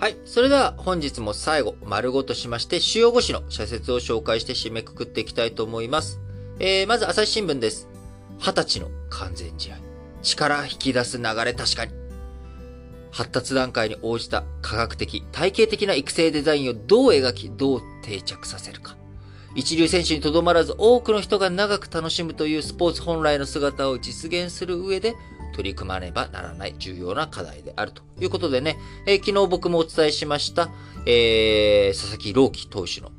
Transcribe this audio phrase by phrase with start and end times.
[0.00, 0.16] はい。
[0.24, 6.20] それでは本日も最後、丸ごとしまして主要5紙の社説を紹介して締めくくっていきたいと思います。
[6.60, 7.88] えー、まず朝日新聞です。
[8.38, 9.78] 20歳の完全試合。
[10.22, 11.92] 力引き出す流れ確かに。
[13.10, 18.96] 発達段階に応じた科学的、体系的な育成デザインをどう描き、どう定着させるか。
[19.56, 25.16] 一流選手にとどまらず多くの人が長く楽しむというスポーツ本来の姿を実現する上で
[25.52, 30.70] 取り組まねばならない重要な課題であるということでね、えー、昨日僕もお伝えしました、
[31.06, 33.10] えー、佐々木朗希投手の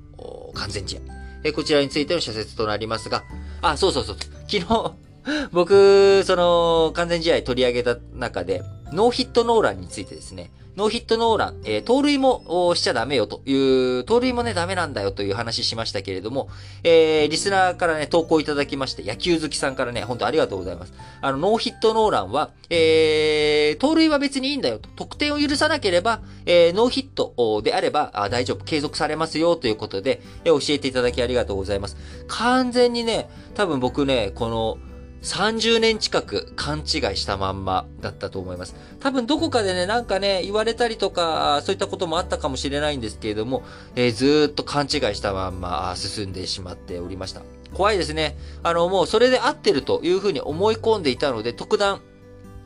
[0.54, 1.02] 完全試合。
[1.44, 3.24] えー、こちらについての社説となりますが、
[3.62, 5.10] あ、そうそうそう、昨日
[5.52, 8.62] 僕、その、完全試合取り上げた中で、
[8.92, 16.48] ノーヒットノーランについてですね、ノーヒットノーラン、えー、盗塁もしちゃダメよという、盗塁もね、ダメなんだよという話しましたけれども、
[16.84, 20.94] えー、リスナーからね、投稿いただきまして、野球好きさんからね、本当ありがとうございます。
[21.22, 24.90] あの、ノーヒットノーランは、えー、盗塁は別にいいんだよと。
[24.96, 31.98] 得点を許さなければ、えー、ノーヒットであればあ大丈夫、継続されますよということで、えー、教えていただきありがとうございます。
[32.30, 34.78] 完全にね、多分僕ね、この、
[35.22, 36.86] 30年近く勘違い
[37.18, 38.76] したまんまだったと思います。
[39.00, 43.64] 多分どこかでね、なんかね、言われたりとか、そういったこともあったかもしれないんですけれども、
[43.96, 47.42] えー、ずっと勘違いしたまんま進んでしまっておりました。
[47.74, 48.38] 怖いですね。
[48.64, 52.02] あの、もうそれで合ってるというふうに思い込んでいたので、特段、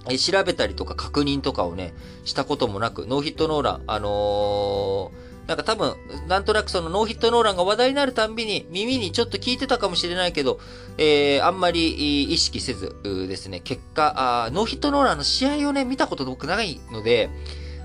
[0.09, 1.93] え調べたりとか確認とかをね、
[2.23, 5.95] したこともなく、ノーヒットノーラン、あのーなんか多分、
[6.27, 10.59] なんとなくそのノーヒットノーランが話題になるたんびに耳にちょっと聞いてたかもしれないけど、
[10.97, 17.29] えー、あんまり意識せずですね、結果、あノーヒットノーランの試合をね、見たこと僕ないので、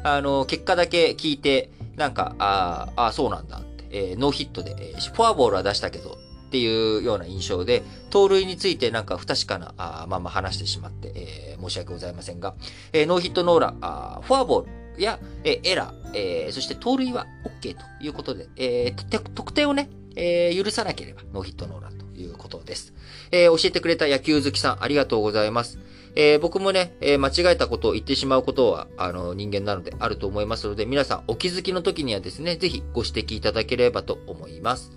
[0.05, 12.55] あの、結果だけ聞いて、なんか、ああ、そうなんだって、えー、ノーヒットで、フォアボールは出したけど、っていうような印象で、盗塁についてなんか不確かなあまま話してしまって、えー、申し訳ございませんが、
[12.93, 17.27] えー、ノーヒットノーラン、あフォアボール、や、えーエラー、えー、そして盗塁は
[17.61, 22.93] OK ということで、えー、得点をね、えー、許さなければノーヒットノーランということです。
[23.31, 25.79] えー、教えてくれた野球好きさん、ありがとうございます。
[26.15, 34.91] えー、僕もね、えー、間違えたことを言ってしまうことは、あの、人間なのであると思いますので、皆さんお気づきの時にはですね、ぜひご指摘いただければと思います。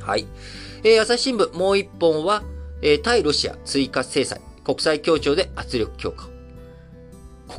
[0.00, 0.26] はい。
[0.82, 2.42] えー、朝日新聞もう一本は、
[2.82, 6.28] えー、対ロシア追加制裁、国際協調で圧力強化。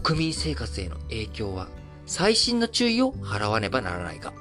[0.04, 1.68] 国民生活への影響は
[2.06, 4.34] 細心の注意を払わねばならないが、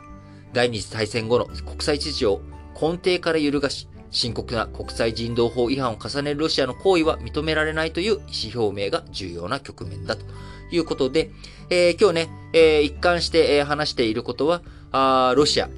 [0.53, 2.41] 第二次大戦後の国際秩序を
[2.81, 10.25] 根底から揺るがし、深刻な国際人道法違反を重ねるロシアの行為は認められないという意思表明が重要な局面だと。
[10.71, 11.31] いうことで、
[11.71, 15.69] えー、今日ね、えー、一貫して、話していることは、あロシア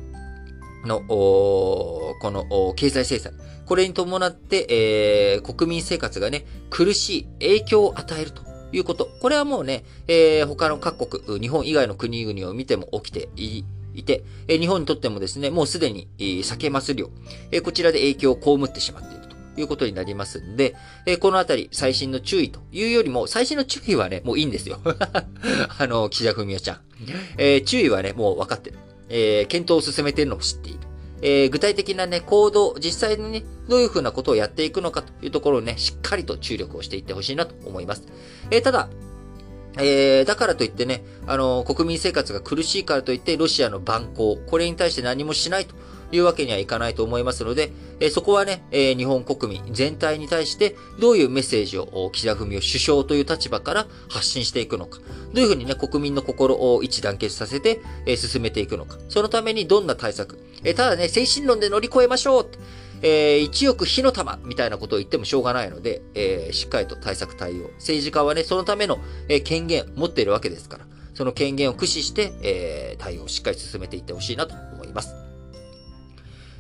[0.85, 3.33] の、この経済制裁、
[3.67, 8.46] これに伴って、えー、国民生活がね、苦しい影響を与えると。
[8.78, 9.09] いうこと。
[9.20, 13.64] これはもうね、えー、他の各国、日本以外の国々を見ても起きてい
[13.94, 17.10] いて、え日本にとってもですね、もうすでに、えー、酒ます量、
[17.50, 20.75] え、こちらで影響を被ってしまっているということになりますんで、
[21.06, 24.81] え、このあたり、最新の注意というよりも、最新の注意はね、もういいんですよ。
[24.84, 26.81] あの、岸田文雄ちゃん。
[27.38, 28.78] えー、注意はね、もう分かってる。
[29.08, 30.81] えー、検討を進めてるのを知っている。
[31.28, 38.04] えー、具体的なね、行動、実際にね、どういうふうなことをやっていくのかというところをね、しっかりと注力をしていってほしいなと思います。
[38.53, 38.88] えー、ただ、
[39.76, 45.75] えー、だからといってね、あの、国民生活が苦しいからといって、ロシアの蛮行、これに対して何もしないと
[46.12, 54.99] いうわけにはいかないと思いますので、え、そこはね、え、日本国民全体に対して、どういうメッセージを岸田文雄首相という立場から発信していくのか、
[55.33, 62.47] どういうふうにね、国民の心を一致団結させて、え、進めていくのか、そのためにどんな対策、えただね、精神論で乗り越えましょう
[63.03, 67.71] えー、一億火の玉みたいなことを言ってもしょうがないので、えー、しっかりと対策対応。
[67.75, 75.25] 政治家はね、そのための、えー、権限持っているわけですから、その権限を駆使して、えー、対応をしっかり進めていってほしいなと思います。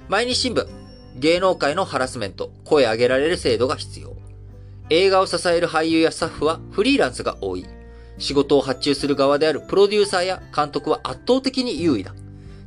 [0.08, 0.68] 毎日新聞、
[1.16, 4.14] 芸能界のハラスメント、声上げられる制度が必要。
[4.88, 7.66] 映画を支える俳優やスタッフはフリーランスが多い。
[8.18, 12.14] 仕事を発注する側であるプロデューサーや監督は圧倒的に優位だ。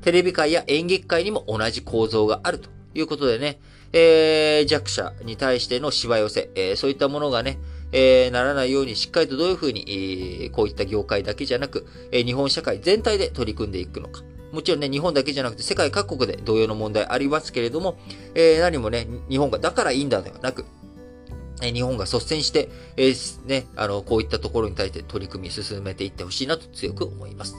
[0.02, 3.62] テレビ界や演劇界にも同じ構造があるということでね、
[3.94, 7.58] えー、弱者に対してのしわ寄せ、えー、そういったものがね、
[7.94, 14.24] えー、ならないようにしっかりとどういうふうに、えー、こういった業界だけじゃなく、えー、日本社会全体で取り組んでいくのか。
[14.52, 17.98] もちろんね、日本だけじゃなくて世界各国で同様の問題ありますけれども、
[18.36, 20.66] えー、何もね、日本がだからいいんだではなく、
[21.62, 27.56] 日本が率先して、えー、ね、あの、こういったところに対して取り組み進めていってほしいなと強く思います。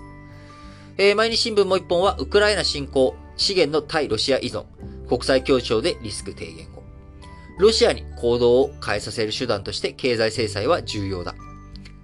[0.96, 4.64] えー、毎日新聞もう一本は、ウクライナ侵攻、資源の対ロシア依存、
[5.08, 6.82] 国際協調でリスク低減を。
[7.58, 11.34] ロシアに行動を変えさせる手段として経済制裁は重要だ。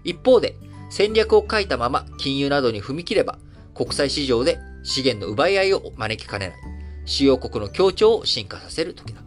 [0.04, 0.56] 一方で、
[0.90, 3.38] 戦略を書いたまま金融などに踏み切れば、
[3.74, 6.56] 国際市場で資源の奪い合いを招きかねない。
[7.04, 9.20] 主要国の協調を進化させる時だ。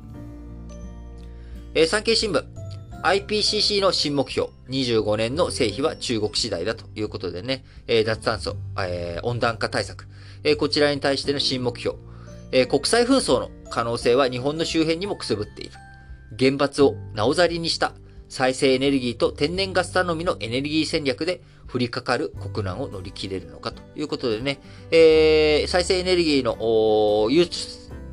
[1.75, 2.43] えー、産経新聞。
[3.03, 10.07] IPCC の新目標、25年の成否は中国次第だということでね、えー、脱炭素、えー、温暖化対策、
[10.43, 11.97] えー、こちらに対しての新目標、
[12.51, 15.71] え国際紛争の可能性は日本の周辺にもくすぶっている。
[16.37, 17.93] 原発をなおざりにした
[18.29, 21.41] 再生エネルギーと天然ガス頼みのエネルギー戦略で
[21.71, 24.59] 降りかかる国難を乗り切れるのかということでね、
[24.91, 27.29] えー、再生エネルギーの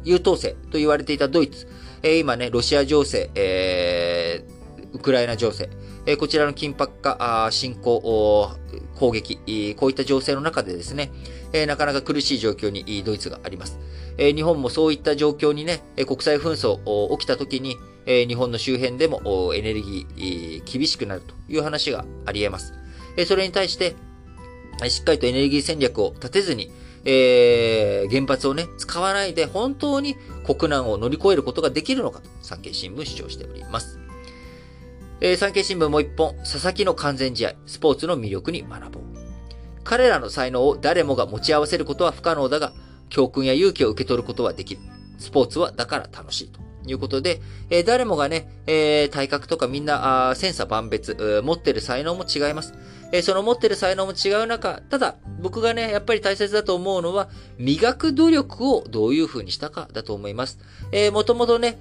[0.05, 1.69] 優等生と言われていたドイツ、
[2.03, 5.69] えー、今ね、ロシア情勢、えー、ウクライナ情勢、
[6.07, 8.51] え、こちらの緊迫化、侵攻、
[8.95, 11.11] 攻撃、こういった情勢の中でですね、
[11.53, 13.79] えー、なかなか苦しい状況にドイツがあります。
[14.19, 17.77] えー、日本もそういった状況にね、国際紛争起きた時に、
[18.07, 22.75] えー、日本の周辺でもエネルギー厳しくなるという話があり得ます。
[23.17, 23.95] えそれに対して、
[24.89, 26.71] しっかりとエネルギー戦略を立てずに、
[27.05, 33.99] えー、原発をね、使わないで本当に国難を乗り越えることができるのかと、産経新聞主張しております。
[35.21, 39.16] えー、産経新聞もう一本、佐々木の完全試合、スポーツの魅力に学ぼう。
[39.87, 42.73] 彼らの才能を誰もが持ち合わせることは不可能だが、
[43.09, 44.81] 教訓や勇気を受け取ることはできる。
[45.19, 46.67] スポーツはだから楽しいと。
[46.89, 52.75] いうことで、えー、誰もがね、えー、体格とかみんな、あ千差万別、持ってる才能も違います。
[53.13, 57.29] え、その持ってる才能も違う中、ただ、僕がね、やっぱり大切だと思うのは、
[57.59, 60.59] 磨く努力をどういう風にしたかだと思います。
[60.93, 61.79] えー、もともとね、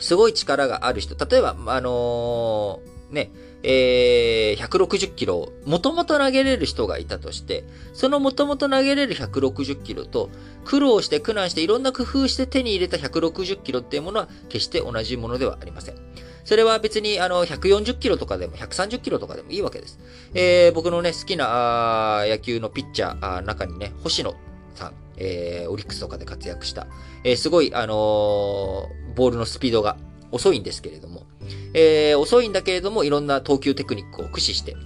[0.00, 2.80] すごい力がある人、例えば、あの、
[3.10, 3.30] ね、
[3.62, 10.30] えー、160キロもともと投げれる人がいたとして、そのもともと投げれる160キロと、
[10.64, 15.96] 苦労して苦難していろんな工夫して手に入れた160キロっていうものは決して同じものではありません。
[16.44, 19.98] それは別にあの140キロとかでも130キロとかでもいいわけです。
[20.34, 24.34] えー、僕のね、好きな野球のピッチャー中にね、星野
[24.74, 26.86] さん、えー、オリックスとかで活躍した、
[27.24, 29.98] えー、すごい、あのー、ボールのスピードが
[30.30, 31.26] 遅いんですけれども、
[31.74, 34.76] えー、遅いんだけれども、いろんな投球テクニックを駆使して、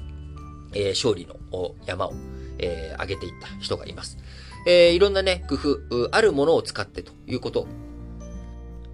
[0.74, 2.14] えー、勝利の山を、
[2.58, 4.18] えー、上げていった人がいます。
[4.66, 7.66] えー、いろんなね、工夫、あるものを使ってということ。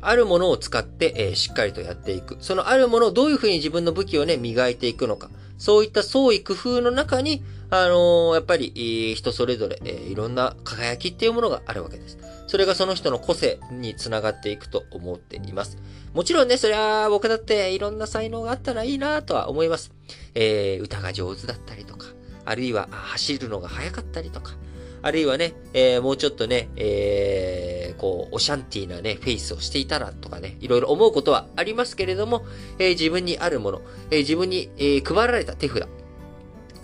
[0.00, 2.36] あるものを使って、えー、しっかりとやっていく。
[2.40, 5.30] そのあるものをどういうふうに自分の武器をね、磨いていくのか。
[5.58, 12.18] そういった創意工夫の中に、あのー、やっぱり、人それぞれ、えー、いろんな輝きっていうものがあるわけです。
[12.46, 15.76] それがその人の個性につながっていくと思っています。
[16.14, 19.92] もちろんね、それは僕だっていろんな才能があったらいいなとは思います。
[20.34, 22.06] えー、歌が上手だったりとか、
[22.46, 24.56] あるいは走るのが速かったりとか、
[25.02, 32.44] あるいはね、えー、もうちょっとね、えー、こう、オシャンティーなね、フェイスをしていたらとかね、いろいろ思うことはありますけれども、
[32.78, 35.86] えー、自分にあるもの、え、自分に、え、配られた手札、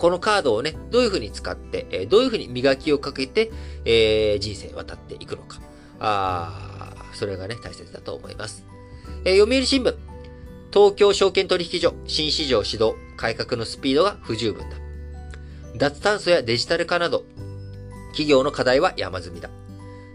[0.05, 3.51] このカードをね、どういう風に使って、えどういう風に磨きをかけて、
[3.85, 5.59] えー、人生渡っていくのか。
[5.99, 8.63] あそれがね、大切だと思います。
[9.23, 9.95] えー、読売新聞。
[10.71, 14.77] 東京証券取引所、新市場指導、改革のスピードが不十分だ。
[15.75, 17.23] 脱炭素やデジタル化など、
[18.09, 19.49] 企業の課題は山積みだ。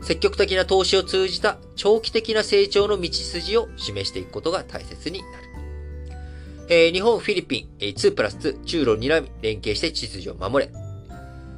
[0.02, 5.49] 積極的な投資を通じた長期的な成長の道筋を示していくことが大切になる。
[6.72, 10.72] えー、日本、フィリピン、えー、2プラス2、中ロ睨み、連携して秩序を守れ。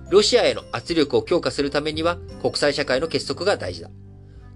[0.09, 3.91] ロシアへの圧力を強化するためには、国際社会の結束が大事だ。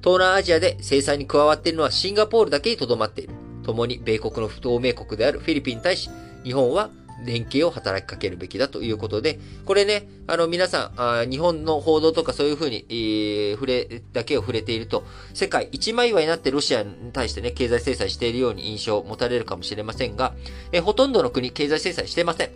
[0.02, 3.34] 東南アジアで制裁に加わっているのはシンガポールだけにとどまっている。
[3.64, 6.08] 共に米国の不透明国であるフィリピンに対し、
[6.42, 6.88] 日本は
[7.24, 20.34] 連携を働きかけるべきだということで、これね、あの皆さん、あ日本の報道とかそういうふうに、えー、触れ、だけを触れていると、世界一枚岩になってロシアに対してね、経済制裁しているように印象を持たれるかもしれませんが、
[20.72, 22.50] えー、ほとんどの国経済制裁してません。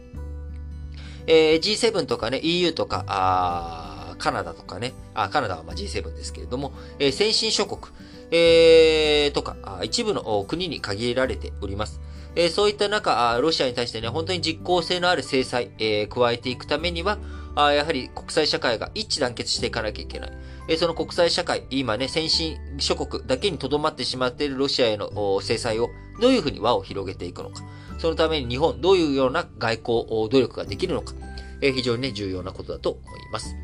[1.27, 7.93] えー、G7 とかね、EU とか、あカナダとかね、あカナダはま G7 ですけれども、えー、先進諸国、
[8.31, 12.01] えー、とか、一部の国に限られております。
[12.37, 17.19] えー、そういった中、ロシアに対してね、本当に実効性のある制裁、えー、加えていくためには、
[17.57, 20.33] あやはり国際社会が一致団結していかなきゃいけない。
[20.69, 27.63] えー、その国際社会、今ね、先進諸国だけに留まってしまっているロシアへの制裁をどういうふうに輪を広げていくのか。
[27.99, 31.15] そのために日本、どういうような外交努力ができるのか。
[31.61, 33.57] えー、非常にね、重要なことだと思います。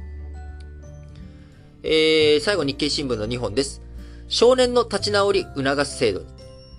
[1.83, 3.81] えー、最後日経新聞の2本です。
[4.29, 6.36] 少年の立ち直り促す制度に。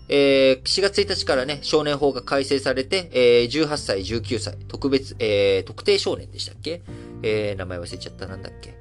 [0.10, 6.82] えー、4月1日からね、少年法が改正されて、えー、18歳、19歳、特別、えー、特定少年でしたっけ？
[7.24, 8.76] えー、名前忘れちゃった、なんだっけ？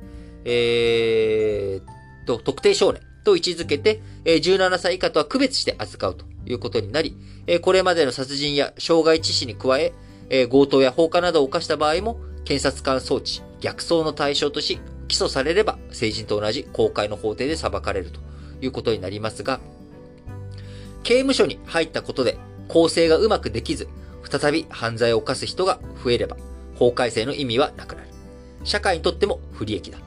[0.44, 7.16] えー、と、特定少年と位置づけて、えー、17歳以下とは区別して扱うということになり、
[7.48, 9.92] えー、これまでの殺人や傷害致死に加え、
[10.30, 14.78] えー、強盗や放火などを犯した場合も、検察官装置、逆走の対象とし、
[15.08, 18.20] 起訴されれば成人と同じ公開の法廷で裁かれると
[18.60, 19.60] いうことになりますが、
[21.06, 22.36] 刑務所に入ったことで
[22.66, 23.88] 構成がうまくできず、
[24.28, 26.36] 再び犯罪を犯す人が増えれば、
[26.74, 28.08] 法改正の意味はなくなる。
[28.64, 29.98] 社会にとっても不利益だ。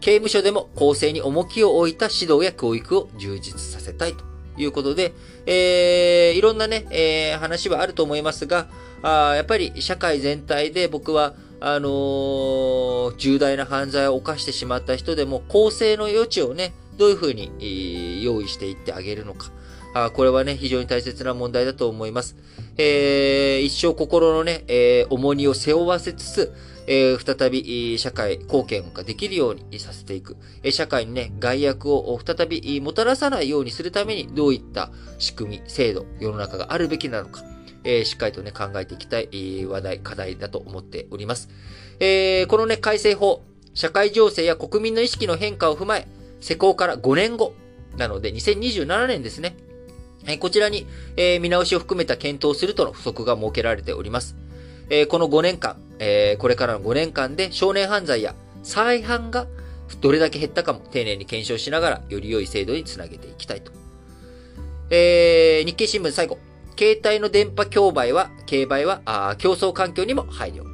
[0.00, 4.22] 刑務所でも構成に重きを置いた指導や教育を充実させたいと
[4.58, 5.14] いうことで、
[5.46, 8.68] えー、いろんなね、えー、話はあると思いますが、
[9.00, 19.50] あやっぱり社会全体で僕は、あのー、重大な犯罪を犯してしまった人でも、構成の余地をね、どういうふうに、用意していってあげるのか。
[19.94, 22.36] あこれはね、非常に大切な問題だと思います。
[22.76, 26.52] えー、一生心のね、えー、重荷を背負わせつつ、
[26.88, 30.36] えー、再び社会貢献ができるようにさせていく。
[30.64, 37.44] え社会にね、害悪を再びもたらさないようにするためにどういった仕組み、制度、世の中があるべきなのか。
[37.84, 41.48] えー、しっかりとね、考えていきたい話題、課題だと思っております。
[42.00, 46.08] えー、このね、改正法、社会情勢や国民の意識の変化を踏まえ、
[46.40, 47.54] 施行から5年後、
[47.96, 49.56] なので2027年ですね。
[50.38, 54.36] こちらに、え、見直しを含めた検討するとの不足が設けられております。
[54.90, 59.46] え、この5年間、え、これからの5年間で少年犯罪や再犯が
[60.00, 63.72] どれだけ減ったかも丁寧に検証しながら、より良い制度につなげていきたいと。
[64.90, 66.38] えー、日経新聞最後。
[66.76, 70.64] 携帯の電波競売は、競売は、あ競争環境にも配慮。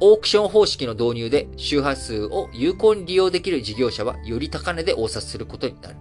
[0.00, 5.96] オークション方式の導入で周波数を有効に利用できる事業者はより高値で応札することになる。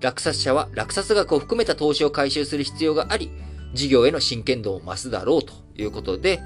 [0.00, 3.30] 落札者は落札額を含めた投資を回収する必要があり、
[3.74, 6.40] 事業への真剣度を増すだろうということで、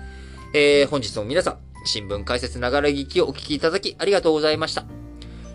[0.55, 4.85] えー、本日も皆さん、新聞解説ながら聞きをお聞きいただきありがとうございました。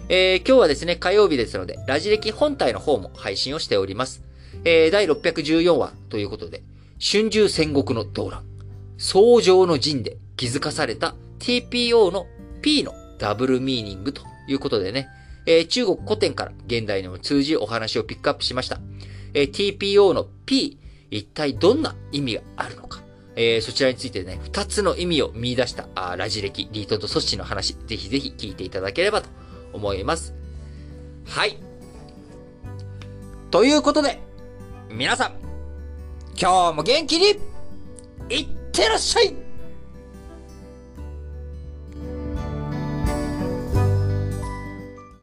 [0.07, 4.23] えー、今日はですね、火曜日ですので、ラジ歴本体の方も配信をしております。
[4.63, 6.63] えー、第614話ということで、
[6.99, 8.43] 春秋戦国の動乱、
[8.97, 12.27] 創上の陣で気づかされた TPO の
[12.61, 15.07] P のダブルミーニングということでね、
[15.45, 18.79] えー、中国古典から現代にも通じお話をピックアップしました。
[19.33, 20.79] えー、TPO の P、
[21.11, 23.01] 一体どんな意味があるのか。
[23.35, 29.29] えー、そちらについてね、二つの意味を見出したあラジ歴、リートとソッシの話、ぜひぜひ聞いていただければと
[29.73, 30.33] 思います。
[31.25, 31.57] はい。
[33.51, 34.19] ということで、
[34.89, 35.33] 皆さん、
[36.39, 37.39] 今日も元気に、
[38.29, 39.44] いってらっしゃい